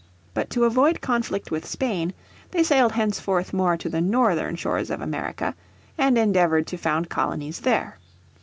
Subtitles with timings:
[0.33, 2.13] But to avoid conflict with Spain
[2.49, 5.53] they sailed henceforth more to the northern shores of erica,
[5.95, 7.99] and endeavoured to found colonies there.